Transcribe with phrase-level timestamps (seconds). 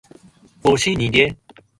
[0.63, 1.37] 我是你爹！